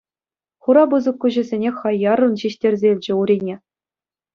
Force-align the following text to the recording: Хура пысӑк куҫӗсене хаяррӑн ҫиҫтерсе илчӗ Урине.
Хура 0.67 0.83
пысӑк 0.93 1.15
куҫӗсене 1.27 1.69
хаяррӑн 1.79 2.33
ҫиҫтерсе 2.43 2.87
илчӗ 2.97 3.13
Урине. 3.23 3.55